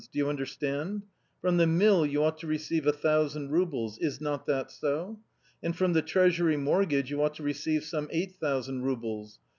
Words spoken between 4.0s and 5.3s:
not that so?